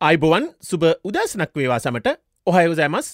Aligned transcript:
අයිබොවන් 0.00 0.44
සුබ 0.60 0.82
උදැසනක් 1.04 1.56
වේවා 1.56 1.78
සමට 1.78 2.10
ඔහයෝසෑමස් 2.46 3.06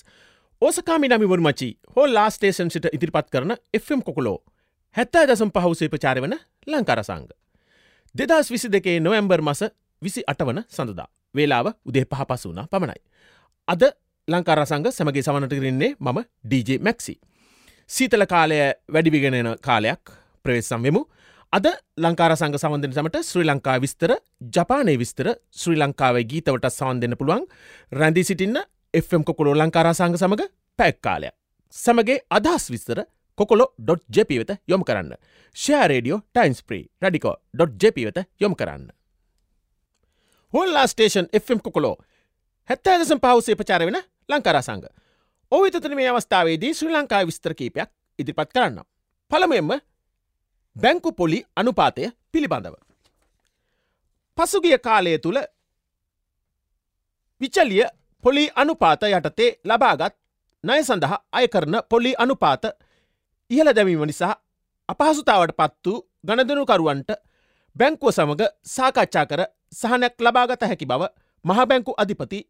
ඕසකාමි 0.62 1.08
නමිවුන් 1.08 1.42
මචි 1.42 1.68
හෝ 1.96 2.04
ලාස්ටේෂන් 2.06 2.70
සිට 2.70 2.88
ඉදිරිපත් 2.92 3.30
කරන 3.30 3.54
Fම් 3.78 4.02
කොකුලෝ 4.02 4.36
හැත්තා 4.96 5.22
දසම් 5.24 5.50
පහුසේ 5.50 5.88
ප්‍රචාර 5.88 6.20
වන 6.20 6.34
ලංකාරසංග. 6.66 7.28
දෙදස් 8.14 8.50
විසි 8.50 8.68
දෙකේ 8.68 9.00
නොවැම්බර් 9.00 9.42
මස 9.42 9.64
විසි 10.02 10.24
අටවන 10.26 10.60
සඳදා 10.68 11.08
වේලාව 11.34 11.72
උදේ 11.86 12.04
පහ 12.04 12.26
පස 12.28 12.44
වුණ 12.44 12.68
පමණයි. 12.68 13.00
අද 13.68 13.82
ලංකාරසංග 14.28 14.90
සැමගේ 14.90 15.22
සමනටකරන්නේ 15.22 15.96
මම 15.98 16.18
DJ 16.44 16.78
මැක්සි. 16.80 17.14
සීතල 17.90 18.26
කාලය 18.26 18.60
වැඩිවිගෙනෙන 18.92 19.56
කාලයක් 19.60 20.12
ප්‍රවේශම් 20.44 20.82
වෙමු 20.82 21.06
අද 21.56 21.66
ලංකාර 21.96 22.32
සංග 22.34 22.56
සවන්දන 22.58 22.92
සමට 22.92 23.20
ශ්‍රී 23.22 23.46
ලංකා 23.46 23.76
විස්තර 23.82 24.12
ජපානය 24.54 24.94
විස්තර 24.98 25.28
ශ්‍රී 25.54 25.78
ලංකාවේ 25.78 26.24
ගීතවට 26.30 26.66
සවන් 26.68 27.02
දෙන්න 27.02 27.14
පුළුවන් 27.20 27.44
රැඳී 27.92 28.24
සිටින්න 28.24 28.58
Fම් 28.94 29.22
කොකොලෝ 29.22 29.54
ලංකාරා 29.54 29.94
සංග 29.94 30.18
සමඟ 30.18 30.50
පැක්කාලය. 30.78 31.30
සමගේ 31.74 32.18
අදහස් 32.30 32.66
විස්තර 32.70 33.04
කොකොලො.ජප 33.38 34.30
වෙත 34.40 34.50
යොම 34.68 34.82
කරන්න. 34.82 35.14
ෂෑරේඩියෝ 35.56 36.20
ටයින්ස් 36.26 36.60
ප්‍රී 36.62 36.84
රඩිකෝ.ජප 37.02 37.96
වෙත 38.06 38.18
යොම 38.40 38.54
කරන්න. 38.56 38.90
හොල්ලා 40.52 40.86
ස්ටේෂන් 40.86 41.30
Fම් 41.36 41.62
කොකොලෝ 41.62 41.96
හැත්තෑදසම් 42.70 43.18
පහුසේ 43.20 43.54
ප්‍රචාර 43.54 43.86
වෙන 43.86 44.02
ලංකාරා 44.28 44.62
සංග. 44.62 44.84
ඔවිතන 45.52 45.94
මේ 45.94 46.10
අවස්ථාවේදී 46.10 46.74
ශ්‍රී 46.74 46.94
ලංකා 46.94 47.26
විස්තර 47.26 47.54
කීපයක් 47.54 47.90
ඉදිරිපත් 48.18 48.50
කරන්න. 48.52 48.78
පළමෙන්ම 49.30 49.74
බැංකු 50.76 51.12
පොලි 51.12 51.38
අනුපාතය 51.56 52.10
පිළිබඳව. 52.32 52.74
පසුගිය 54.38 54.78
කාලය 54.78 55.18
තුළ 55.18 55.38
විචලිය 57.40 57.84
පොලි 58.24 58.44
අනුපාත 58.54 59.02
යටතේ 59.04 59.50
ලබාගත් 59.64 60.14
නය 60.64 60.80
සඳහා 60.82 61.18
අය 61.32 61.46
කරන 61.48 61.76
පොලි 61.88 62.14
අනුපාත 62.18 62.64
ඉහළ 63.50 63.70
දැමීම 63.70 64.04
නිසා 64.06 64.34
අපහසුතාවට 64.88 65.56
පත් 65.56 65.86
වූ 65.86 65.98
ගණදනුකරුවන්ට 66.26 67.10
බැංකුව 67.76 68.10
සමඟ 68.10 68.44
සාකච්ඡා 68.66 69.26
කර 69.26 69.40
සහනයක් 69.72 70.14
ලබාගත 70.20 70.62
හැකි 70.62 70.86
බව 70.86 71.02
මහබැංකු 71.44 71.92
අධිපති 71.96 72.40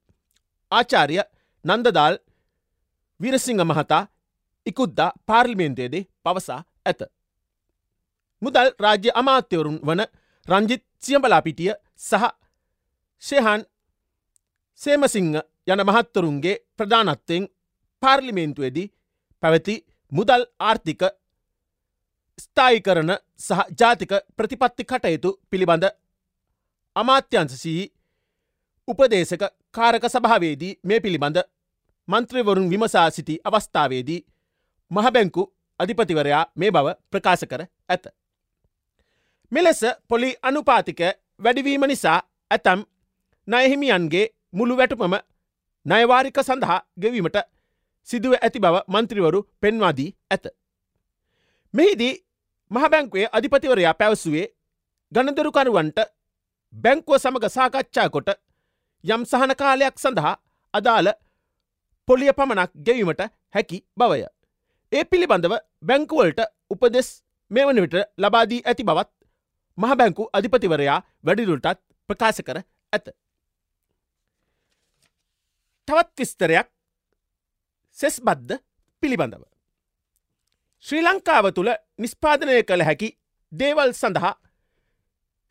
ආචාරය 0.72 1.16
නන්දදාල් 1.64 2.16
විරසිංහ 3.20 3.62
මහතා 3.62 4.02
ඉකුද්දා 4.66 5.10
පාර්ලිමේන්තයේදේ 5.26 6.08
පවසා 6.24 6.60
ඇත. 6.86 7.00
මුදල් 8.44 8.68
රාජ්‍ය 8.78 9.10
අමාත්‍යවරුන් 9.14 9.78
වන 9.82 10.02
රංජිත් 10.46 10.82
සියඹලාපිටිය 11.00 11.72
සහ 12.00 12.24
ශයහන් 13.22 13.62
සේමසිංහ 14.80 15.34
යන 15.66 15.82
මහත්තරුන්ගේ 15.82 16.60
ප්‍රධානත්වයෙන් 16.76 17.44
පාර්ලිමේන්තුවේදී 18.02 18.92
පැවති 19.42 19.76
මුදල් 20.12 20.42
ආර්ථික 20.60 21.02
ස්ථායි 22.38 22.80
කරන 22.80 23.12
සහ 23.38 23.60
ජාතික 23.72 24.12
ප්‍රතිපත්ති 24.36 24.84
කටයුතු 24.84 25.30
පිළිබඳ 25.50 25.84
අමාත්‍යන්සසී 26.96 27.82
උපදේශක 28.88 29.42
කාරක 29.74 30.04
සභාවේදී 30.08 30.78
මේ 30.82 31.00
පිළිබඳ 31.00 31.38
මන්ත්‍රවරුන් 32.08 32.70
විමසා 32.70 33.08
සිටි 33.10 33.40
අවස්ථාවේදී 33.44 34.20
මහබැංකු 34.90 35.42
අධිපතිවරයා 35.80 36.44
මේ 36.54 36.70
බව 36.70 36.94
ප්‍රකාශ 37.10 37.44
කර 37.44 37.62
ඇත. 37.88 38.04
මෙලෙස 39.54 39.82
පොලි 40.08 40.28
අනුපාතික 40.42 41.00
වැඩිවීම 41.44 41.84
නිසා 41.90 42.18
ඇතැම් 42.50 42.80
නයහිමියන්ගේ 43.48 44.26
මුළු 44.52 44.74
වැටුපම 44.76 45.14
නයවාරික 45.86 46.38
සඳහා 46.40 46.78
ගෙවීමට 47.02 47.38
සිදුව 48.08 48.34
ඇති 48.36 48.62
බව 48.64 48.76
මන්ත්‍රිවරු 48.88 49.40
පෙන්වාදී 49.62 50.10
ඇත. 50.30 50.44
මෙහිදී 51.74 52.14
මහබැංකුවේ 52.70 53.28
අධිපතිවරයා 53.32 53.94
පැවසුවේ 53.94 54.46
ගණදරුකරුවන්ට 55.12 55.98
බැංකුව 56.72 57.18
සමඟ 57.18 57.48
සාකච්ඡා 57.48 58.08
කොට 58.08 58.30
යම් 59.04 59.22
සහන 59.24 59.54
කාලයක් 59.54 59.96
සඳහා 59.98 60.36
අදාළ 60.74 61.10
පොලිය 62.08 62.32
පමණක් 62.32 62.70
ගෙවීමට 62.86 63.22
හැකි 63.54 63.78
බවය. 63.96 64.22
ඒ 64.92 65.04
පිළිබඳව 65.04 65.54
බැංකුවලට 65.82 66.40
උපදෙස් 66.70 67.08
මෙවන 67.50 67.80
විට 67.84 67.96
ලබාදී 68.18 68.64
ඇති 68.64 68.84
බවත් 68.84 69.23
මහබැංකු 69.78 70.28
අධිපතිවරයා 70.32 70.98
වැඩිදුරටත් 71.24 71.80
ප්‍රකාශ 72.08 72.40
කර 72.42 72.58
ඇත. 72.92 73.06
තවත් 75.88 76.18
විස්තරයක් 76.18 76.68
සෙස් 77.98 78.16
බද්ධ 78.20 78.62
පිළිබඳව. 79.02 79.42
ශ්‍රී 80.84 81.02
ලංකාව 81.02 81.46
තුළ 81.52 81.70
නිස්පාදනය 81.98 82.62
කළ 82.62 82.84
හැකි 82.84 83.10
දේවල් 83.52 83.92
සඳහා 83.92 84.34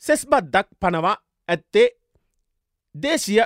සෙස් 0.03 0.23
බද්දක් 0.25 0.67
පනවා 0.79 1.15
ඇත්තේ 1.49 1.87
දේශය 2.95 3.37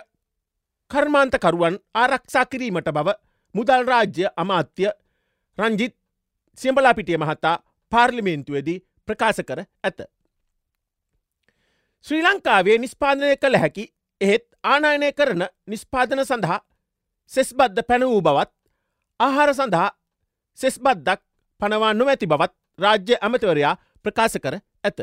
කර්මාන්තකරුවන් 0.91 1.75
ආරක්ෂා 1.95 2.45
කිරීමට 2.45 2.89
බව 2.91 3.15
මුදල් 3.55 3.83
රාජ්‍ය 3.85 4.25
අමාත්‍ය 4.35 4.89
රංජිත් 5.57 5.95
සියඹලාපිටිය 6.57 7.17
මහතා 7.17 7.55
පාර්ලිමේන්තුවේදී 7.91 8.83
ප්‍රකාශ 9.07 9.41
කර 9.41 9.59
ඇත. 9.83 9.99
ශ්‍රී 12.05 12.21
ලංකාවේ 12.21 12.77
නිස්පාදනය 12.77 13.35
කළ 13.37 13.57
හැකි 13.57 13.85
එහෙත් 14.21 14.45
ආනායනය 14.63 15.09
කරන 15.11 15.43
නිස්පාදන 15.67 16.21
සඳහා 16.25 16.59
සෙස්බද්ධ 17.31 17.81
පැන 17.83 18.03
වූ 18.03 18.21
බවත් 18.21 18.53
ආහාර 19.19 19.51
සඳහා 19.53 19.89
සෙස්බද්දක් 20.57 21.21
පනවා 21.59 21.93
නොමැති 21.93 22.29
බවත් 22.33 22.53
රාජ්‍ය 22.79 23.17
ඇමතිවරයා 23.17 23.75
ප්‍රකාශ 24.05 24.37
කර 24.43 24.55
ඇත. 24.83 24.99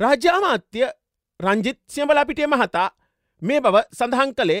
රාජ්‍ය 0.00 0.28
අමාත්‍ය 0.30 0.84
රංජිත් 1.40 1.80
සියඹලාපිටිය 1.88 2.46
මහතා 2.46 2.88
මේ 3.42 3.60
බව 3.60 3.84
සඳහන් 3.92 4.34
කළේ 4.34 4.60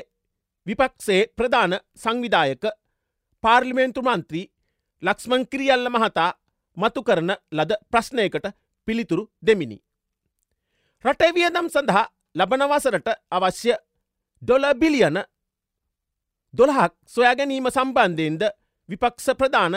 විපක්සේ 0.66 1.22
ප්‍රධාන 1.36 1.74
සංවිධායක 1.96 2.64
පාර්ලිමේන්තු 3.44 4.02
මන්ත්‍රී 4.02 4.50
ලක්ස්මන් 5.02 5.44
කිරියල්ල 5.46 5.88
මහතා 5.90 6.30
මතු 6.76 7.00
කරන 7.02 7.30
ලද 7.52 7.72
ප්‍රශ්නයකට 7.90 8.46
පිළිතුරු 8.88 9.30
දෙමිනි. 9.46 9.78
රටේ 11.04 11.34
වියදම් 11.34 11.68
සඳහා 11.68 12.06
ලබනවසරට 12.34 13.08
අවශ්‍ය 13.30 13.72
ඩොල 14.42 14.64
බිලියන 14.74 15.18
දොළහක් 16.54 16.92
සොයාගැනීම 17.06 17.66
සම්බන්ධයෙන්ද 17.68 18.42
විපක්ෂ 18.88 19.28
ප්‍රධාන 19.38 19.74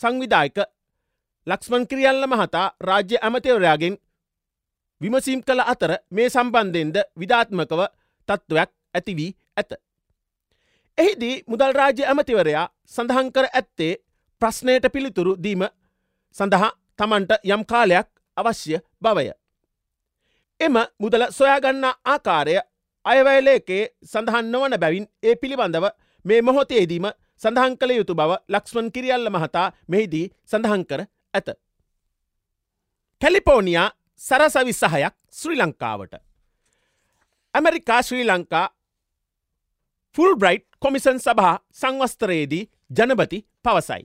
සංවිධායක 0.00 0.58
ලක්ස්මන් 1.46 1.84
කිරියල්ල 1.86 2.26
මහතා 2.26 2.66
රාජ්‍ය 2.80 3.16
ඇමතවරයාගෙන් 3.20 3.98
විමසීම් 5.00 5.42
කළ 5.42 5.62
අතර 5.62 5.92
මේ 6.10 6.28
සම්බන්ධයෙන්ද 6.30 6.96
විධාත්මකව 7.16 7.82
තත්ත්වයක් 8.28 8.70
ඇති 8.94 9.16
වී 9.16 9.30
ඇත. 9.56 9.72
එහිදී 10.98 11.42
මුදල් 11.46 11.72
රාජ්‍ය 11.72 12.02
ඇමතිවරයා 12.04 12.66
සඳහන් 12.86 13.32
කර 13.32 13.46
ඇත්තේ 13.50 13.92
ප්‍රශ්නයට 14.42 14.92
පිළිතුරු 14.92 15.36
දීම 15.36 15.68
සඳහා 16.36 16.72
තමන්ට 16.96 17.32
යම් 17.44 17.64
කාලයක් 17.64 18.08
අවශ්‍ය 18.36 18.80
බවය. 19.00 19.41
එම 20.60 20.76
මුදල 20.98 21.24
සොයාගන්න 21.30 21.84
ආකාරය 22.06 22.54
අයවැලේකේ 23.04 23.82
සඳහන් 24.04 24.50
නොවන 24.50 24.74
බැවින් 24.78 25.06
ඒ 25.22 25.34
පිළිබඳව 25.36 25.86
මේ 26.24 26.42
මොහොතේදීම 26.42 27.06
සඳහන් 27.40 27.76
කළ 27.76 27.92
යුතු 27.92 28.14
බව 28.14 28.36
ලක්ස්මන් 28.48 28.90
කිරියල්ල 28.90 29.30
මහතා 29.30 29.66
මෙහිදී 29.88 30.26
සඳහන් 30.44 30.84
කර 30.84 31.00
ඇත. 31.34 31.48
කැලිපෝනියා 33.20 33.88
සරසවි 34.20 34.72
සහයක් 34.74 35.14
ශ්‍රී 35.32 35.58
ලංකාවට. 35.58 36.14
America 37.54 38.02
Sri 38.02 38.24
Lanka 38.24 38.66
Fulbright 40.36 40.66
commission 40.78 41.18
සභා 41.18 41.56
සංවස්තරයේදී 41.72 42.64
ජනපති 42.90 43.38
පවසයි. 43.62 44.02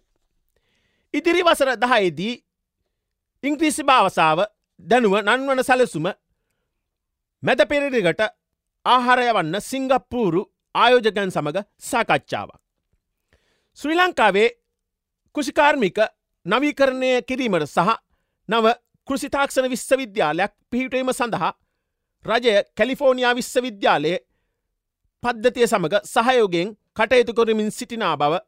ඉදිරි 1.13 1.43
වසර 1.43 1.69
දහයේදී 1.77 2.33
ඉංග්‍රීසි 3.43 3.83
භාවසාව 3.83 4.39
දැනුව 4.79 5.15
නන්වන 5.19 5.63
සැලසුම 5.63 6.07
මැද 7.43 7.61
පෙරරිගට 7.65 8.21
ආහාරය 8.85 9.27
වන්න 9.29 9.61
සිංගප්පූරු 9.61 10.41
ආයෝජකයන් 10.75 11.31
සමඟ 11.31 11.59
සාකච්ඡාවක්. 11.79 12.59
ශ්‍රී 13.77 13.97
ලංකාවේ 13.97 14.49
කෘෂිකාර්මික 15.35 15.97
නවීකරණය 16.45 17.11
කිරීමට 17.21 17.67
සහ 17.67 17.89
නව 18.49 18.73
කෘෂිතාක්ෂණ 19.07 19.69
විශ්වවිද්‍යාලයක් 19.69 20.53
පිහිටීම 20.71 21.11
සඳහා 21.11 21.51
රජය 22.25 22.53
කැලිෆෝනියා 22.77 23.35
විශ්වවිද්‍යාලයේ 23.35 24.17
පද්ධතිය 25.23 25.67
සමඟ 25.67 25.97
සහයෝගෙන් 26.05 26.69
කටයුතු 26.97 27.33
කොරමින් 27.33 27.71
සිටිනා 27.71 28.15
බව 28.17 28.39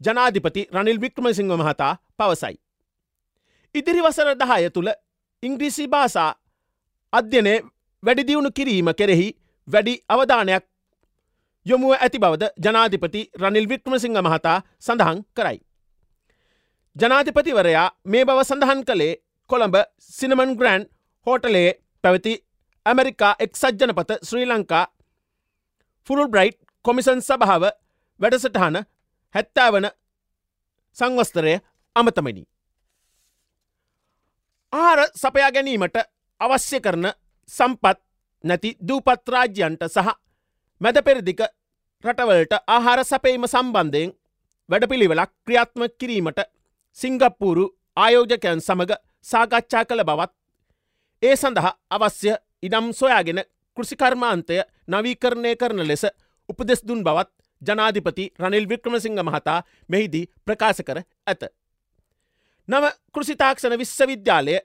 ජනාධිපති 0.00 0.68
රනිල් 0.74 1.00
වික්‍රමසිංහ 1.00 1.52
මහතා 1.54 1.92
පවසයි. 2.18 2.56
ඉදිරි 3.74 4.02
වසර 4.02 4.28
දහය 4.34 4.70
තුළ 4.70 4.90
ඉංග්‍රීසි 5.42 5.88
භාසා 5.88 6.30
අධ්‍යනය 7.12 7.54
වැඩිදියුණු 8.06 8.50
කිරීම 8.50 8.88
කෙරෙහි 8.94 9.28
වැඩි 9.68 9.94
අවධානයක් 10.08 10.64
යොමුව 11.66 11.92
ඇති 11.96 12.18
බවද 12.18 12.44
ජනාධිපති 12.58 13.22
රනිල් 13.42 13.66
වික්‍රමසිංහ 13.68 14.18
මහතා 14.18 14.58
සඳහන් 14.80 15.18
කරයි. 15.36 15.58
ජනාධිපතිවරයා 16.96 17.88
මේ 18.04 18.24
බව 18.24 18.38
සඳහන් 18.44 18.80
කළේ 18.84 19.14
කොළඹ 19.50 19.76
සිනමන් 20.10 20.52
ග්‍රෑන්් 20.56 20.84
හෝටලේ 21.26 21.68
පැවති 22.04 22.34
ඇමරිකා 22.86 23.32
එක්සජ්ජනපත 23.38 24.10
ශ්‍රී 24.22 24.46
ලංකා 24.46 24.84
ෆුරුල් 26.08 26.28
බ්‍රයිට් 26.28 26.58
කොමිසන් 26.84 27.20
සභාව 27.20 27.64
වැඩසටහන 28.20 28.76
හැත්තාවන 29.34 29.86
සංවස්තරය 30.96 31.54
අමතමනි. 31.96 32.42
ආර 34.72 34.98
සපයා 35.14 35.50
ගැනීමට 35.50 35.96
අවශ්‍ය 36.40 36.80
කරන 36.80 37.06
සම්පත් 37.50 37.98
නැති 38.44 38.70
දූපත්රාජ්‍යන්ට 38.80 39.82
සහ 39.86 40.08
මැද 40.80 40.98
පෙරදික 41.04 41.40
රටවලට 42.04 42.54
ආහාර 42.66 43.00
සපේම 43.04 43.46
සම්බන්ධයෙන් 43.46 44.14
වැඩපිළිවෙලක් 44.68 45.32
ක්‍රියාත්ම 45.44 45.82
කිරීමට 45.98 46.40
සිංගප්පූරු 46.98 47.64
ආයෝජකයන් 47.96 48.60
සමඟ 48.60 48.94
සාකච්ඡා 49.24 49.84
කළ 49.84 50.04
බවත් 50.04 50.32
ඒ 51.22 51.36
සඳහා 51.36 51.72
අවශ්‍ය 51.90 52.34
ඉඩම් 52.62 52.86
සොයාගෙන 52.92 53.40
කෘෂිකර්මාන්තය 53.76 54.58
නවීකරණය 54.88 55.52
කරන 55.56 55.82
ලෙස 55.86 56.04
උපදෙස් 56.48 56.82
දුන් 56.82 57.02
බවත් 57.04 57.30
ජනාධිපති 57.62 58.24
රනිල් 58.38 58.66
වික්‍රමසිංහ 58.68 59.20
මහතා 59.20 59.60
මෙහිදී 59.88 60.24
ප්‍රකාශ 60.46 60.82
කර 60.82 60.98
ඇත. 61.26 61.42
නව 62.68 62.84
කෘෂිතාක්ෂණ 63.14 63.78
විශ්වවිද්‍යාලය 63.78 64.56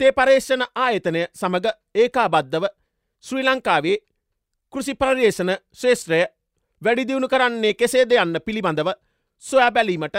තේ 0.00 0.12
පර්ේෂණ 0.12 0.64
ආයතනය 0.76 1.22
සමඟ 1.32 1.68
ඒකාබද්ධව 1.94 2.64
ශ්‍රී 3.24 3.44
ලංකාවේ 3.44 3.96
කෘෂි 4.72 4.94
පර්යේෂණ 4.94 5.52
ශේෂත්‍රය 5.72 6.20
වැඩිදියුණු 6.82 7.28
කරන්නේ 7.28 7.74
කෙසේද 7.74 8.12
යන්න 8.14 8.40
පිළිබඳව 8.46 8.90
සොයා 9.44 9.70
බැලීමට 9.70 10.16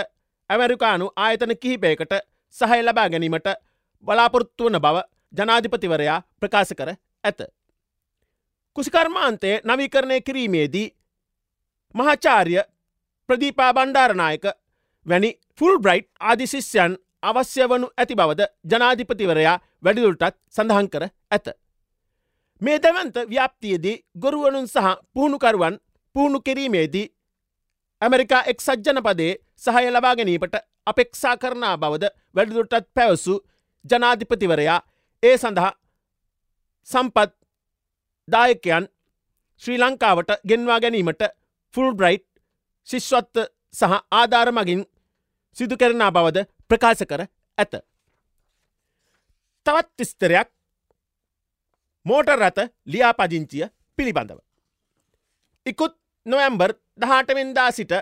ඇමරිකානු 0.49 1.11
ආයතන 1.17 1.53
කිහිපයකට 1.57 2.15
සහය 2.55 2.81
ලබා 2.81 3.09
ගැනීමට 3.09 3.49
බලාපොරොත්තු 4.03 4.65
වන 4.65 4.79
බව 4.79 5.03
ජනාධිපතිවරයා 5.33 6.19
ප්‍රකාශ 6.39 6.73
කර 6.73 6.91
ඇත. 7.23 7.39
කුසිකර්මාන්තය 8.75 9.51
නවීකරණය 9.63 10.21
කිරීමේදී 10.21 10.87
මහාචාර්ය 11.95 12.55
ප්‍රදීපා 13.29 13.73
බණ්ඩාරනායක 13.73 14.45
වැනි 15.05 15.31
ෆුල් 15.57 15.79
බ්‍රයිට් 15.79 16.09
ආදිශිෂ්‍යයන් 16.21 16.97
අවශ්‍ය 17.25 17.67
වනු 17.67 17.87
ඇති 17.93 18.15
බවද 18.15 18.41
ජනාධිපතිවරයා 18.65 19.57
වැඩිදුල්ටත් 19.83 20.35
සඳහන් 20.49 20.87
කර 20.89 21.03
ඇත. 21.05 21.47
මේ 22.61 22.77
දැවන්ත 22.79 23.17
ව්‍යාප්තියේදී 23.25 23.97
ගොරුවනුන් 24.17 24.67
සහ 24.67 24.87
පුහුණුකරුවන් 25.13 25.75
පුහුණු 26.15 26.39
කිරීමේදී 26.41 27.07
ඇමරිකා 28.01 28.43
එක් 28.45 28.59
සජ්ජනපදේ 28.61 29.31
සහය 29.57 29.85
ලබා 29.89 30.15
ගැනීමට 30.15 30.55
අපෙක්ෂා 30.87 31.35
කරනා 31.37 31.75
බවද 31.77 32.11
වැඩිදුරටත් 32.35 32.87
පැවසු 32.93 33.35
ජනාධිපතිවරයා 33.85 34.79
ඒ 35.23 35.35
සඳහා 35.37 35.71
සම්පත් 36.87 37.31
දායකයන් 38.27 38.85
ශ්‍රී 39.61 39.77
ලංකාවට 39.77 40.31
ගෙන්වා 40.47 40.79
ගැනීමට 40.79 41.23
ෆුල් 41.73 41.89
බ්‍රයිට් 41.93 42.27
ශිෂ්වත්ත 42.87 43.37
සහ 43.73 43.95
ආධාර 44.13 44.49
මගින් 44.51 44.81
සිදු 45.57 45.75
කරනා 45.77 46.11
බවද 46.11 46.39
ප්‍රකාශ 46.69 47.03
කර 47.03 47.21
ඇත. 47.57 47.73
තවත් 49.65 49.89
විස්තරයක් 49.99 50.49
මෝටර් 52.05 52.39
රථ 52.39 52.61
ලියාපදිංචිය 52.85 53.65
පිළිබඳව. 53.97 54.39
ඉකුත් 55.65 55.93
නොවැම්බර් 56.25 56.71
දහටවෙන්දා 57.01 57.71
සිට 57.71 57.93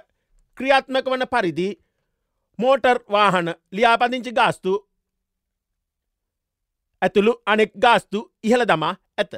ක්‍රියාත්මක 0.58 1.06
වන 1.06 1.28
පරිදි 1.28 1.68
මෝටර් 2.60 2.98
වාහන 3.12 3.48
ලියාපදිංචි 3.72 4.32
ගාස්තු 4.32 4.74
ඇතුළු 7.02 7.34
අනෙක් 7.46 7.72
ගාස්තු 7.76 8.20
ඉහළ 8.44 8.66
දමා 8.68 8.96
ඇත. 9.18 9.34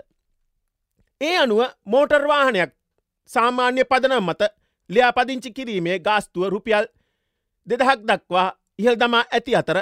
ඒ 1.22 1.38
අනුව 1.38 1.62
මෝටර් 1.86 2.28
වාහනයක් 2.28 2.72
සාමාන්‍ය 3.30 3.84
පදනම් 3.84 4.26
මත 4.26 4.42
ලියාපදිංචි 4.90 5.52
කිරීමේ 5.52 6.00
ගාස්තුව 6.00 6.50
රුපියල් 6.50 6.86
දෙදහක් 7.68 8.00
දක්වා 8.10 8.50
ඉහල් 8.80 8.96
දමා 8.96 9.24
ඇති 9.32 9.56
අතර 9.56 9.80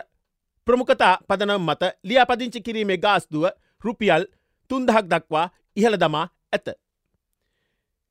ප්‍රමුඛතා 0.68 1.16
පදනම් 1.28 1.64
මත 1.64 1.84
ලියාපදිංචි 2.04 2.62
කිරීමේ 2.62 2.98
ගාස්තුව 2.98 3.44
රුපියල් 3.82 4.26
තුන්දහක් 4.70 5.06
දක්වා 5.06 5.50
ඉහළ 5.76 5.98
දමා 5.98 6.26
ඇත. 6.54 6.68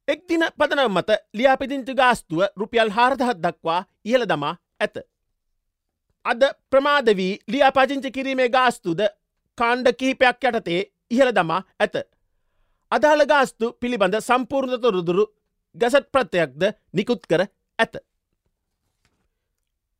එක් 0.08 0.20
දින 0.28 0.44
පදනම් 0.58 0.92
මත 0.92 1.10
ලියාපිදිංචි 1.34 1.94
ගාස්තුව 1.94 2.40
රුපියල් 2.56 2.90
හාරදහත් 2.90 3.38
දක්වා 3.38 3.80
ඉහළ 4.04 4.26
දමා 4.26 4.54
ඇත. 4.80 4.96
අද 6.24 6.42
ප්‍රමාදවී 6.70 7.38
ලියාපදිංචි 7.48 8.10
කිරීමේ 8.10 8.48
ගාස්තුද 8.48 9.00
කාණ්ඩ 9.58 9.88
කිහිපයක් 9.94 10.44
යටතේ 10.44 10.80
ඉහළ 11.10 11.32
දමා 11.32 11.62
ඇත. 11.78 11.94
අදාළ 12.92 13.26
ගාස්තු 13.26 13.72
පිළිබඳ 13.80 14.16
සම්පූර්ණතොරදුරු 14.20 15.24
ගැසට් 15.74 16.06
ප්‍රත්‍යයක්ද 16.12 16.62
නිකුත් 16.92 17.26
කර 17.26 17.46
ඇත. 17.78 17.94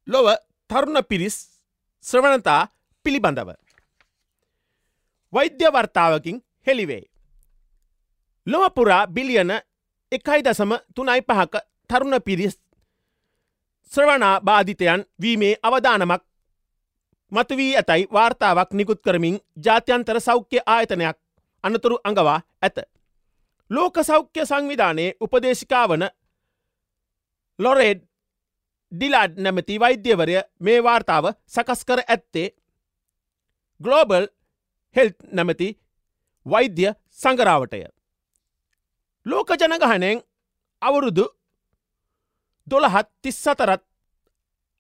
ලොව 0.06 0.26
තරුණ 0.72 1.04
පිරිස් 1.04 1.36
ශ්‍රවණතා 2.04 2.69
පිළිබඳව. 3.04 3.48
වෛද්‍ය 5.32 5.72
වර්තාවකින් 5.72 6.42
හෙළිවේ. 6.66 7.02
ලොවපුරා 8.46 9.06
බිලියන 9.06 9.52
එකයි 10.12 10.44
දසම 10.44 10.72
තුනයි 10.94 11.22
පහක 11.22 11.54
තරුණ 11.88 12.22
පිරිස් 12.24 12.54
ශ්‍රවණා 13.92 14.40
බාධිතයන් 14.40 15.04
වීමේ 15.22 15.54
අවධානමක් 15.62 16.22
මතුවී 17.32 17.76
ඇතැයි 17.76 18.08
වාර්තාවක් 18.12 18.72
නිකුත් 18.72 19.02
කරමින් 19.02 19.40
ජාත්‍යන්තර 19.64 20.20
සෞඛ්‍ය 20.20 20.58
ආයතනයක් 20.66 21.16
අනතුරු 21.64 21.98
අඟවා 22.04 22.40
ඇත. 22.62 22.76
ලෝක 23.70 23.96
සෞඛ්‍ය 24.02 24.46
සංවිධානයේ 24.46 25.16
උපදේශිකාවන 25.20 26.04
ලොරෙඩ් 27.58 28.11
ඩිලාඩ් 28.92 29.38
නැමති 29.38 29.80
වෛද්‍යවරය 29.80 30.36
මේ 30.60 30.82
වාර්තාව 30.82 31.32
සකස් 31.46 31.84
කර 31.84 32.00
ඇත්තේ 32.04 32.48
ගලෝබල් 33.80 34.26
හෙල් 34.96 35.10
නැමති 35.32 35.68
වෛද්‍ය 36.46 36.92
සංගරාවටය. 37.12 37.84
ලෝක 39.26 39.50
ජනගහනයෙන් 39.52 40.22
අවුරුදු 40.82 41.24
දොළහත් 42.67 43.08
තිස්සතරත් 43.22 43.82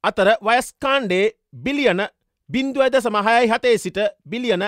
අතර 0.04 0.28
වයස්කාණ්ඩේ 0.40 1.32
බිලියන 1.54 2.00
බින්දුව 2.48 2.90
දසම 2.90 3.16
හයයි 3.18 3.48
හතේ 3.48 3.78
සිට 3.78 3.98
බිලියන 4.28 4.64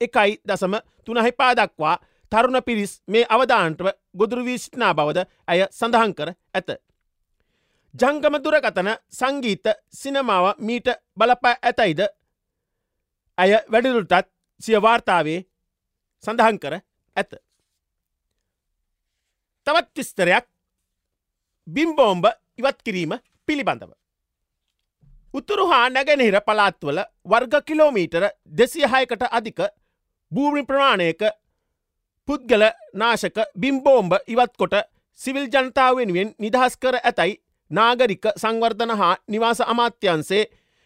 එකයි 0.00 0.40
දසම 0.44 0.74
තුනහි 1.04 1.32
පාදක්වා 1.32 1.96
තරුණ 2.32 2.62
පිරිස් 2.62 3.02
මේ 3.06 3.26
අවධාන්ටව 3.28 3.88
ගොදුරුවී 4.18 4.58
සිටිනා 4.58 4.94
බවද 4.94 5.24
ඇය 5.46 5.66
සඳහන් 5.70 6.14
කර 6.14 6.30
ඇත. 6.54 6.87
ජංගම 7.94 8.34
දුරකතන 8.38 8.90
සංගීත 9.10 9.66
සිනමාව 9.90 10.46
මීට 10.60 10.88
බලපා 11.16 11.54
ඇතයිද 11.62 12.00
ඇය 13.38 13.52
වැඩිදුරටත් 13.66 14.28
සිය 14.60 14.82
වාර්තාවේ 14.82 15.40
සඳහන් 16.24 16.58
කර 16.58 16.74
ඇත. 17.16 17.32
තවත් 19.66 19.96
විස්තරයක් 19.96 20.46
බිම්බෝම්බ 21.66 22.24
ඉවත් 22.58 22.78
කිරීම 22.84 23.12
පිළිබඳව. 23.48 23.90
උතුරු 25.34 25.66
හා 25.66 25.88
නැගෙනහිර 25.88 26.40
පලාත්වල 26.40 27.00
වර්ග 27.24 27.64
කිලෝමීටර 27.64 28.28
දෙසියහයකට 28.52 29.22
අධික 29.30 29.60
භූමි 30.32 30.62
ප්‍රමාණයක 30.62 31.22
පුද්ගල 32.28 32.64
නාශක 32.94 33.36
බිම්බෝම්බ 33.56 34.12
ඉවත්කොට 34.26 34.74
සිවිල් 35.20 35.46
ජනතාව 35.48 35.96
වෙනුවෙන් 35.96 36.34
නිදහස් 36.38 36.76
කර 36.76 36.96
ඇතැයි 37.00 37.40
නාගරික 37.70 38.24
සංවර්ධන 38.36 38.92
හා 38.92 39.16
නිවාස 39.28 39.60
අමාත්‍යන්සේ 39.62 40.44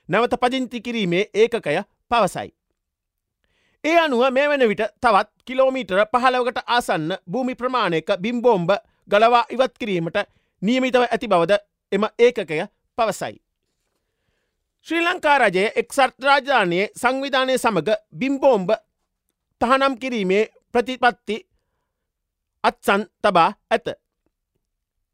නැවත 0.08 0.34
පදිංචි 0.40 0.80
කිරීමේ 0.80 1.24
ඒකකය 1.34 1.82
පවසයි. 2.10 2.48
ඒ 3.84 3.98
අනුව 3.98 4.22
මේ 4.30 4.48
වන 4.48 4.68
විට 4.68 4.82
තවත් 5.00 5.30
කිලෝමීටර 5.44 6.00
පහලවකට 6.06 6.58
ආසන්න 6.66 7.08
භූමි 7.26 7.54
ප්‍රමාණයක 7.54 8.10
බිම්බෝම්බ 8.18 8.70
ගලවා 9.08 9.44
ඉවත් 9.50 9.78
කිරීමට 9.78 10.18
නියමිතව 10.62 11.04
ඇති 11.04 11.28
බවද 11.28 11.58
එම 11.92 12.04
ඒකකය 12.18 12.66
පවසයි. 12.98 13.34
ශ්‍රී 14.86 15.02
ලංකා 15.02 15.38
රජයේ 15.38 15.72
එක්සර්ත් 15.76 16.14
රාජධානයේ 16.20 16.90
සංවිධානය 16.96 17.58
සමඟ 17.58 17.90
බිම්බෝම්බ 18.18 18.70
තහනම් 19.60 19.94
කිරීමේ 19.96 20.44
ප්‍රතිපත්ති 20.72 21.36
අත්සන් 22.64 23.02
තබා 23.22 23.50
ඇත. 23.70 23.86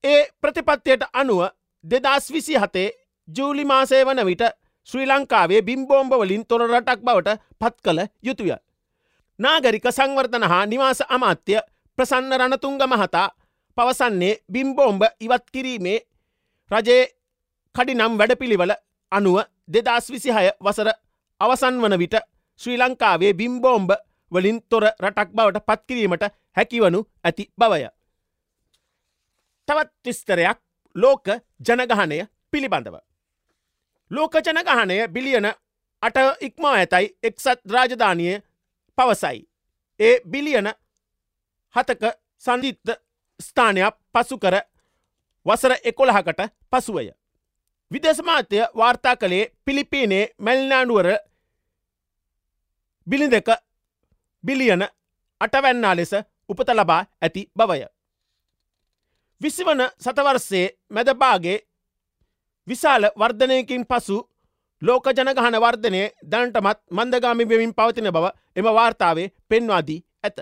ඒ 0.04 0.20
ප්‍රතිපත්තියට 0.40 1.04
අනුව 1.12 1.40
දෙදස් 1.84 2.26
විසි 2.28 2.54
හතේ 2.54 2.90
ජූලි 3.28 3.64
මාසය 3.64 4.04
වන 4.04 4.20
විට 4.26 4.42
ශ්‍රී 4.88 5.06
ලංකාවේ 5.06 5.62
බිම්බෝම්බවලින් 5.62 6.44
තොර 6.44 6.62
රටක් 6.62 7.00
බවට 7.00 7.38
පත් 7.58 7.74
කළ 7.84 8.00
යුතුය. 8.22 8.52
නාගරික 9.38 9.86
සංවර්ධන 9.88 10.44
හා 10.44 10.66
නිවාස 10.66 11.00
අමාත්‍ය 11.08 11.58
ප්‍රසන්න 11.98 12.32
රණතුංග 12.32 12.78
මහතා 12.84 13.28
පවසන්නේ 13.76 14.40
බිම්බෝම්බ 14.48 15.02
ඉවත් 15.20 15.44
කිරීමේ 15.52 15.98
රජයේ 16.70 17.04
කඩිනම් 17.74 18.18
වැඩපිළිවල 18.18 18.72
අනුව 19.12 19.38
දෙදස් 19.68 20.10
විසිහය 20.10 20.50
වසර 20.60 20.90
අවසන් 21.40 21.76
වන 21.82 21.98
විට 21.98 22.16
ශ්‍රී 22.60 22.78
ලංකාවේ 22.78 23.32
බිම්බෝම්බ 23.34 23.90
වලින් 24.32 24.58
තොර 24.62 24.84
රටක් 24.84 25.30
බවට 25.32 25.66
පත්කිරීමට 25.68 26.24
හැකිවනු 26.56 27.00
ඇති 27.24 27.44
බවය. 27.54 27.86
තවත් 29.68 29.90
විස්තරයක් 30.04 30.58
ලෝක 31.02 31.26
ජනගහනය 31.60 32.18
පිළිබඳව. 32.50 32.96
ලෝක 34.10 34.34
ජනගහනය 34.36 34.96
බිලියන 35.08 35.46
අට 36.02 36.16
ඉක්මා 36.40 36.74
ඇතයි 36.74 37.16
එක්සත් 37.22 37.60
රාජධානය 37.70 38.26
පවසයි. 38.98 39.38
ඒ 40.00 40.20
බිලියන 40.26 40.68
හතක 41.74 42.02
සන්දිිත්ත 42.38 42.88
ස්ථානයක් 43.40 43.94
පසු 44.12 44.38
කර 44.38 44.56
වසර 45.46 45.72
එකොළහකට 45.84 46.40
පසුවය. 46.70 47.10
විදෙස්මාත්‍යය 47.90 48.64
වාර්තා 48.76 49.16
කළේ 49.16 49.50
පිලිපීනේ 49.64 50.24
මැල්නාඩුවර 50.38 51.08
බිලි 53.06 53.30
දෙක 53.30 53.48
බිලියන 54.44 54.82
අටවැන්නා 55.40 55.96
ලෙස 55.96 56.12
උපත 56.48 56.68
ලබා 56.70 57.06
ඇති 57.22 57.50
බවය. 57.56 57.86
විසිවන 59.40 59.82
සතවර්සේ 59.98 60.66
මැදබාගේ 60.90 61.58
විශාල 62.68 63.04
වර්ධනයකින් 63.14 63.84
පසු 63.86 64.16
ලෝක 64.82 65.06
ජනගහන 65.08 65.56
වර්ධනය 65.56 66.02
දැනටමත් 66.24 66.80
මන්දගාමි 66.90 67.48
වෙමින් 67.48 67.74
පවතින 67.74 68.12
බව 68.12 68.30
එම 68.56 68.68
වාර්තාවේ 68.70 69.32
පෙන්වාදී 69.48 70.00
ඇත. 70.22 70.38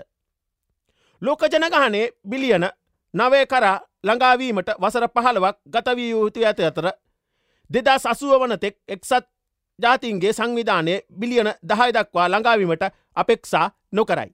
ලෝක 1.21 1.41
ජනගහනේ 1.43 2.11
බිලියන 2.25 2.65
නවය 3.13 3.45
කරා 3.45 3.77
ළඟාවීමට 4.03 4.69
වසර 4.79 5.07
පහළවක් 5.09 5.57
ගතවී 5.67 6.09
යුතු 6.09 6.45
ඇත 6.45 6.59
අතර 6.61 6.87
දෙදා 7.69 7.97
සසුව 7.99 8.41
වනතෙක් 8.41 8.77
එක්සත් 8.87 9.25
ජාතින්ගේ 9.79 10.33
සංවිධානය 10.33 10.95
බිලියන 11.11 11.49
දහය 11.63 11.89
දක්වා 11.91 12.27
ළඟාවීමට 12.29 12.83
අපෙක්සා 13.15 13.71
නොකරයි. 13.91 14.31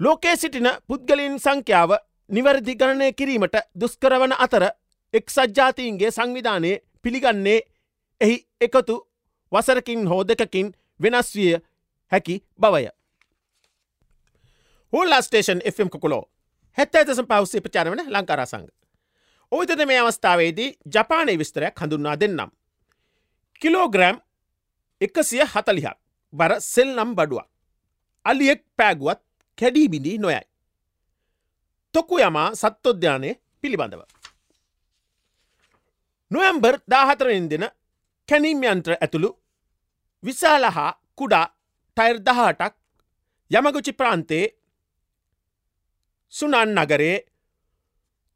ලෝකයේ 0.00 0.36
සිටින 0.36 0.68
පුද්ගලින් 0.86 1.38
සංඛ්‍යාව 1.38 1.90
නිවැරදි 2.30 2.74
ගණනය 2.74 3.12
කිරීමට 3.12 3.56
දුස්කරවන 3.74 4.32
අතර 4.38 4.64
එක්සජ්ජාතීන්ගේ 5.14 6.10
සංවිධානය 6.10 6.72
පිළිගන්නේ 7.02 7.60
එහි 8.20 8.36
එකතු 8.60 8.96
වසරකින් 9.52 10.08
හෝ 10.08 10.22
දෙකකින් 10.24 10.72
වෙනස් 11.00 11.34
විය 11.34 11.54
හැකි 12.12 12.36
බවය. 12.56 12.88
හුල්ලා 14.92 15.22
ස්ටේෂන් 15.22 15.60
එම් 15.64 15.90
කොකුලෝ 15.90 16.22
හැත්ත 16.78 16.94
ඇතසම් 16.94 17.26
පවස්සේ 17.26 17.60
ප්‍රචාරවන 17.60 18.02
ලංකාර 18.06 18.46
සංග. 18.46 18.68
ඔයිතද 19.52 19.86
මේ 19.86 19.98
අවස්ථාවේදී 19.98 20.70
ජපානය 20.94 21.38
විස්තරයක් 21.38 21.80
හඳුන්නා 21.80 22.20
දෙන්නම්. 22.20 22.50
කිලෝග්‍රෑම් 23.60 24.20
එකසිය 25.00 25.42
හතලිහක් 25.44 25.98
බර 26.32 26.52
සෙල් 26.60 26.94
නම් 26.94 27.14
බඩුවක්. 27.14 27.48
අලියෙක් 28.24 28.62
පෑගුවත් 28.76 29.20
කැඩීබිඳී 29.58 30.18
නොයයි. 30.18 30.49
තොකු 31.94 32.16
යමා 32.18 32.48
සත්තොද්‍යානය 32.54 33.30
පිළිබඳව. 33.60 34.02
නොයම්බර් 36.30 36.74
දාහතරෙන් 36.90 37.46
දෙන 37.50 37.64
කැනීම් 38.28 38.62
යන්ත්‍ර 38.64 38.92
ඇතුළු 38.96 39.30
විශාල 40.22 40.64
හා 40.76 40.92
කුඩා 41.18 41.46
ටයිර් 41.96 42.18
දහටක් 42.26 42.74
යමගුචි 43.50 43.92
ප්‍රාන්තයේ 43.92 44.46
සුනන් 46.32 46.56
නගරේ 46.76 47.16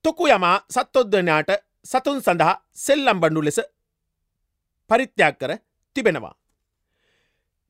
තොකු 0.05 0.25
යමා 0.29 0.57
සත්තොද්දනයාට 0.75 1.51
සතුන් 1.85 2.19
සඳහා 2.27 2.55
සෙල්ලම්බඩු 2.85 3.41
ලෙස 3.45 3.61
පරිත්‍යාag 4.91 5.37
කර 5.41 5.53
තිබෙනවා. 5.97 6.35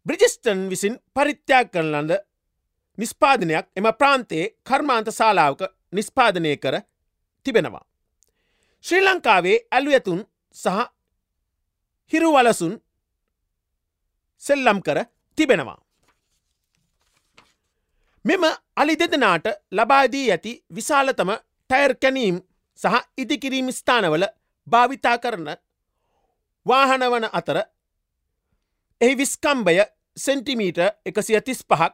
බ්‍රිජිස්ටන් 0.07 0.61
විසින් 0.71 0.95
පරිත්‍යාag 1.17 1.69
කරලන්ද 1.73 2.13
නිස්පාදනයක් 2.99 3.67
එම 3.77 3.87
ප්‍රාන්තයේ 3.99 4.47
කර්මාන්ත 4.63 5.09
ශාලාවක 5.11 5.63
නිස්පාදනය 5.93 6.57
කර 6.57 6.77
තිබෙනවා. 7.47 7.85
ශ්‍රී 8.85 9.05
ලංකාවේ 9.05 9.59
ඇලුයතුන් 9.71 10.21
සහ 10.57 10.91
හිරුවලසුන් 12.13 12.75
සෙල්ලම් 14.43 14.83
කර 14.83 14.99
තිබෙනවා. 15.39 15.79
මෙම 18.25 18.45
අලි 18.77 18.99
දෙදනාට 18.99 19.47
ලබාදී 19.73 20.31
ඇති 20.31 20.53
විශාලතම 20.75 21.31
ටයර් 21.71 21.95
කැනීම් 21.97 22.37
සහ 22.79 22.97
ඉදිකිරීම් 23.19 23.69
ස්ථානවල 23.73 24.25
භාවිතා 24.67 25.19
කරන 25.19 25.49
වාහනවන 26.67 27.27
අතර 27.33 27.59
එහි 29.01 29.19
විස්කම්බය 29.19 29.77
සෙන්ටිමීට 30.17 30.79
එකසිය 31.07 31.41
තිස් 31.41 31.61
පහක් 31.65 31.93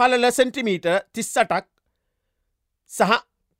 පලල 0.00 0.24
සෙන්ටිමීට 0.32 0.86
තිස්සටක් 1.12 1.66
සහ 2.90 3.12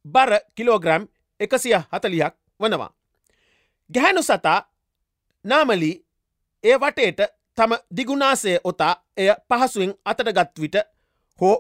බර 0.05 0.33
කිලෝග්‍රම් 0.55 1.03
එකසිය 1.41 1.77
හතලියක් 1.93 2.35
වනවා. 2.61 2.91
ගැහැනු 3.91 4.23
සතා 4.23 4.59
නාමලී 5.45 5.97
ඒ 6.65 6.77
වටේට 6.77 7.21
තම 7.59 7.73
දිගුණාසය 7.97 8.53
ඔතා 8.65 8.95
එය 9.17 9.29
පහසුවෙන් 9.49 9.93
අතටගත් 10.05 10.61
විට 10.61 10.77
හෝ 11.39 11.57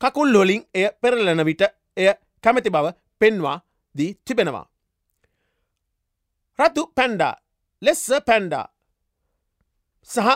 කකුල් 0.00 0.32
ලොලින් 0.32 0.62
එය 0.74 0.86
පෙරලන 1.00 1.44
විට 1.44 1.62
එය 1.96 2.08
කැමති 2.44 2.70
බව 2.70 2.86
පෙන්වා 3.20 3.58
දී 3.94 4.10
තිබෙනවා. 4.24 4.66
රතු 6.58 6.82
පැන්ඩා 6.88 7.34
ලෙස්ස 7.82 8.04
පැන්ඩා 8.26 8.66
සහ 10.08 10.28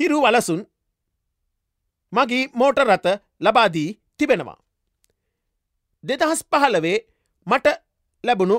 හිරු 0.00 0.18
වලසුන් 0.20 0.62
මගී 2.12 2.50
මෝට 2.54 2.78
රත 2.80 3.06
ලබාදී 3.40 3.88
තිබෙනවා. 4.18 4.58
දෙදහස් 6.04 6.40
පහලවේ 6.50 6.98
මට 7.46 7.66
ලැබුණු 8.24 8.58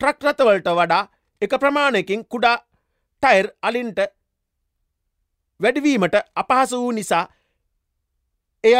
ට්‍රක්රතවලට 0.00 0.68
වඩා 0.78 1.04
එක 1.42 1.52
ප්‍රමාණයකින් 1.60 2.22
කුඩා 2.26 2.56
ටයිර් 3.22 3.46
අලින්ට 3.62 3.98
වැඩවීමට 5.60 6.16
අපහස 6.34 6.72
වූ 6.72 6.92
නිසා 6.92 7.24
එය 8.64 8.76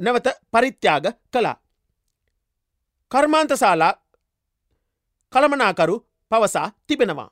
නැවත 0.00 0.28
පරිත්‍යාග 0.52 1.04
කළා. 1.32 1.56
කර්මාන්තශාලා 3.10 3.94
කළමනාකරු 5.32 5.96
පවසා 6.30 6.68
තිබෙනවා. 6.86 7.30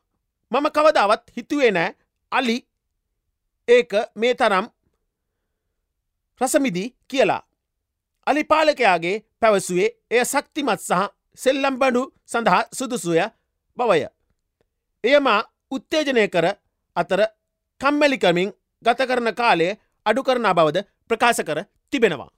මම 0.53 0.67
කවදාවත් 0.77 1.23
හිතුවේ 1.37 1.71
නෑ 1.71 1.97
අලි 2.33 2.57
ඒක 3.69 3.93
මේ 4.15 4.35
තරම් 4.35 4.67
රසමිදී 6.41 6.89
කියලා. 7.09 7.43
අලි 8.27 8.45
පාලකයාගේ 8.45 9.17
පැවසුවේ 9.41 9.89
එය 10.11 10.25
සක්තිමත් 10.25 10.81
සහ 10.81 11.03
සෙල්ලම්බඩු 11.37 12.03
සඳහා 12.27 12.63
සුදුසුය 12.73 13.21
බවය. 13.79 14.01
එයමා 15.05 15.41
උත්තේජනය 15.71 16.29
කර 16.29 16.47
අතර 16.97 17.21
කම්මැලිකමින් 17.81 18.51
ගත 18.83 19.01
කරන 19.07 19.35
කාලය 19.35 19.69
අඩු 20.07 20.23
කරන 20.23 20.49
බවද 20.55 20.79
ප්‍රකාශ 21.09 21.43
කර 21.43 21.61
තිබෙනවා. 21.91 22.31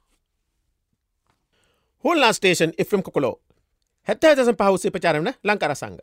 හුල්ලා 2.03 2.33
ස්ටේෂන් 2.33 2.73
එම් 2.77 3.03
කොලෝ 3.03 3.35
හැත්ත 4.07 4.23
ඇතසම් 4.23 4.57
පහුසේ 4.57 4.91
ප්‍රචාරවන 4.91 5.29
ලංකර 5.43 5.75
සංග. 5.75 5.99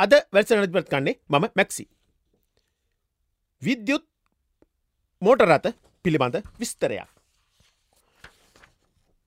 අද 0.00 0.12
වැල්සනතිපත් 0.32 0.88
කන්නේ 0.88 1.18
මම 1.28 1.44
මැක්සි. 1.54 1.84
විද්‍යුත් 3.62 4.04
මෝටරත 5.22 5.66
පිළිබඳ 6.04 6.36
විස්තරයක්. 6.60 7.21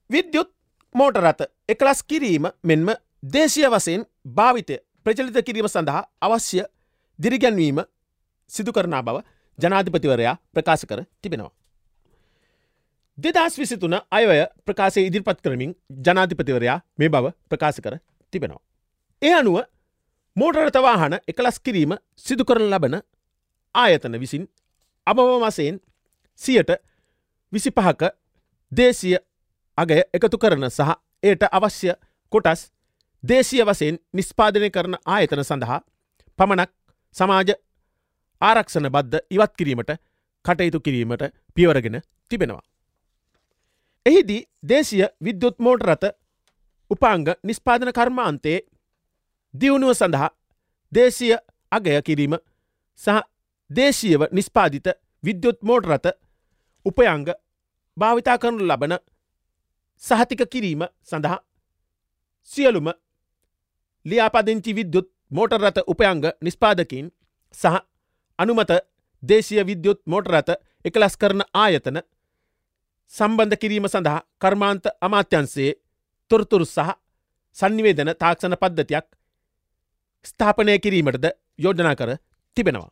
විද්‍යුත් 0.10 0.50
මෝටරත 0.96 1.42
එකලස් 1.70 2.04
කිරීම 2.04 2.46
මෙන්ම 2.64 2.90
දේශය 3.26 3.66
වසයෙන් 3.66 4.06
භාවිතය 4.36 4.78
ප්‍රචලිත 5.06 5.38
කිරීම 5.46 5.68
සඳහා 5.68 6.04
අවශ්‍ය 6.22 6.64
දිරිගැන්වීම 7.20 7.80
සිදු 8.52 8.72
කරනා 8.72 9.04
බව 9.04 9.18
ජනාධිපතිවරයා 9.60 10.36
ප්‍රකාශ 10.54 10.86
කර 10.86 11.02
තිබෙනවා. 11.22 11.54
දෙදස් 13.18 13.58
විසිතුන 13.58 13.96
අයවය 14.12 14.40
ප්‍රකාශය 14.66 15.08
ඉදිරිපත් 15.08 15.42
කරමින් 15.42 15.72
ජනාධිපතිවරයා 16.06 16.80
මේ 16.98 17.10
බව 17.10 17.34
ප්‍රකාශ 17.50 17.82
කර 17.82 17.98
තිබෙනවා. 18.34 18.62
ඒ 19.22 19.34
අනුව 19.34 19.58
මෝටරතවාහන 20.36 21.14
එකලස් 21.28 21.60
කිරීම 21.60 21.94
සිදු 22.18 22.46
කරන 22.46 22.70
ලබන 22.70 22.96
ආයතන 23.76 24.20
විසින් 24.20 24.44
අබවමසයෙන් 25.08 25.80
සියට 26.42 26.72
විසි 27.54 27.72
පහක 27.72 28.12
දේශය 28.72 29.18
අගය 29.78 30.00
එකතු 30.14 30.38
කරන 30.38 30.68
සහ 30.70 30.92
එයට 31.24 31.44
අවශ්‍ය 31.50 31.94
කොටස් 32.32 32.62
දේශය 33.24 33.62
වසයෙන් 33.62 34.00
නිස්පාදනය 34.14 34.70
කරන 34.70 34.96
ආයතන 35.08 35.44
සඳහා 35.44 35.80
පමණක් 36.40 36.72
සමාජ 37.16 37.52
ආරක්ෂණ 38.42 38.90
බද්ධ 38.90 39.26
ඉවත් 39.32 39.54
කිරීමට 39.56 39.92
කටයුතු 40.46 40.80
කිරීමට 40.80 41.24
පියවරගෙන 41.56 42.02
තිබෙනවා. 42.32 42.64
එහිදී 44.06 44.42
දේශය 44.64 45.04
විද්‍යුත් 45.20 45.60
මෝට 45.60 45.84
රත 45.84 46.16
උපාංග 46.92 47.28
නිස්පාදන 47.44 47.92
කර්මාන්තයේ 47.92 48.60
දියුණුව 49.54 49.94
සඳහා 49.94 50.30
දේශය 50.92 51.32
අගය 51.72 52.02
කිරීම 52.02 52.36
සහ 53.00 53.24
දේශීයව 53.70 54.22
නිස්පාදිත 54.32 54.88
විද්‍යුත් 55.24 55.60
මෝටරත 55.62 56.06
උපයංග 56.86 57.28
භාවිතා 57.98 58.38
කරනු 58.38 58.64
ලබන 58.64 58.94
සහතික 60.02 60.42
කිරීම 60.50 60.84
සඳහා 61.04 61.40
සියලුම 62.52 62.88
ලියාපදිංචි 64.06 64.76
විද්‍යුත් 64.76 65.08
මෝටරත 65.30 65.78
උපයංග 65.88 66.26
නිස්පාදකින් 66.42 67.08
සහ 67.54 67.78
අනුමත 68.40 68.72
දේශය 69.24 69.64
විද්‍යුත් 69.64 70.00
මෝටරත 70.06 70.50
එකලස් 70.86 71.18
කරන 71.18 71.42
ආයතන 71.56 71.98
සම්බන්ධ 73.12 73.58
කිරීම 73.58 73.88
සඳහා 73.88 74.22
කර්මාන්ත 74.40 74.86
අමාත්‍යන්සේ 75.02 75.72
තොරතුරු 76.32 76.66
සහ 76.66 76.92
සංනිවේදන 77.58 78.12
තාක්ෂණ 78.16 78.58
පද්ධතියක් 78.58 79.08
ස්ථාපනය 80.26 80.80
කිරීමටද 80.80 81.26
යෝජනා 81.60 81.96
කර 81.96 82.12
තිබෙනවා. 82.58 82.92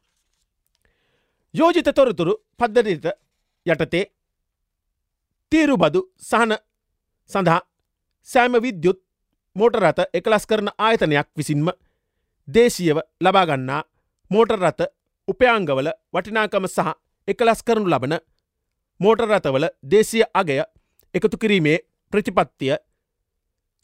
යෝජිත 1.53 1.89
තොරතුරු 1.95 2.33
පද්ධතිට 2.57 3.07
යටතේ 3.65 4.05
තීරු 5.51 5.75
බදු 5.77 6.01
සහන 6.21 6.53
සඳහා 7.29 7.61
සෑම 8.27 8.55
විද්‍යුත් 8.61 8.99
මෝටරත 9.55 9.99
එකලස් 10.13 10.45
කරන 10.45 10.69
ආයතනයක් 10.77 11.27
විසින්ම 11.37 11.69
දේශීයව 12.47 12.99
ලබාගන්නා 13.21 13.81
මෝටරරත 14.31 14.81
උපයංගවල 15.27 15.89
වටිනාකම 16.13 16.67
සහ 16.67 16.93
එකලස් 17.27 17.63
කරනු 17.63 17.87
ලබන 17.87 18.15
මෝටරරතවල 18.99 19.65
දේශීය 19.85 20.25
අගය 20.33 20.59
එකතු 21.13 21.37
කිරීමේ 21.37 21.77
ප්‍රතිපත්තිය 22.13 22.75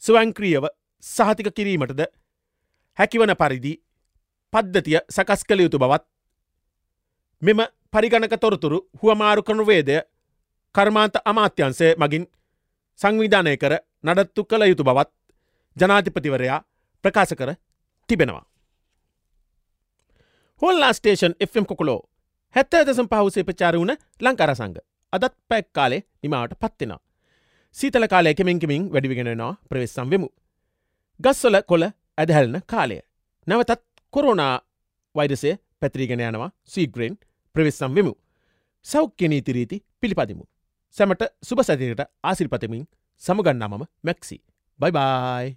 ස්වංක්‍රියව 0.02 0.64
සහතික 1.04 1.48
කිරීමටද 1.50 2.00
හැකිවන 2.98 3.34
පරිදි 3.36 3.72
පද්ධතිය 4.52 4.98
සකස් 5.08 5.42
කළ 5.44 5.60
යුතු 5.60 5.78
බවත් 5.78 6.04
මෙම 7.42 7.60
පරිගණක 7.92 8.34
තොරතුරු 8.36 8.78
හුවමාරු 9.00 9.42
කනුවේදය 9.42 9.96
කර්මාන්ත 10.74 11.16
අමාත්‍යන්සේ 11.24 11.94
මගින් 11.96 12.24
සංවිධානය 13.00 13.56
කර 13.56 13.74
නඩත්තු 14.04 14.44
කළ 14.44 14.64
යුතු 14.70 14.84
බවත් 14.84 15.10
ජනාධිපතිවරයා 15.76 16.60
ප්‍රකාශ 17.04 17.34
කර 17.34 17.50
තිබෙනවා. 18.08 18.44
හොල්ලා 20.62 20.92
ස්ටේෂන් 20.92 21.34
Fම් 21.50 21.64
කොකුලෝ 21.64 22.00
හැත්ත 22.56 22.74
දසම් 22.80 23.08
පහුසේ 23.12 23.44
ප්‍රචාර 23.44 23.74
වුණ 23.80 23.94
ලංකාරසංග 24.20 24.76
අදත් 25.12 25.34
පැක් 25.48 25.66
කාලේ 25.72 26.02
නිමාවට 26.22 26.58
පත්වෙනවා. 26.62 27.00
සීතල 27.76 28.06
කාලය 28.06 28.34
කෙමෙන්කමින් 28.34 28.84
වැඩිවිගෙනෙනවා 28.92 29.52
ප්‍රවෙස්සම් 29.68 30.10
වෙමු. 30.10 30.28
ගස්වල 31.20 31.56
කොළ 31.62 31.86
ඇදහැල්න 32.18 32.56
කාලය. 32.66 32.96
නැවතත් 33.46 33.82
කොරෝනා 34.14 34.54
වෛරසය 35.14 35.50
පැත්‍රීගෙන 35.80 36.22
යනවා 36.22 36.50
සීග්‍රෙන් 36.64 37.14
ප්‍රවෙස්සම් 37.54 37.94
වෙමු. 37.94 38.12
සෞඛ්‍ය 38.86 39.28
නීතිරීති 39.28 39.84
පිළිපදිමු. 40.00 40.44
සැමට 40.90 41.22
සුබ 41.42 41.62
සතියට 41.62 42.02
ආසිරිපතමින් 42.24 42.84
සමගන්නාමම 43.22 43.84
මැක්සි. 44.02 44.36
බයිබයි. 44.80 45.56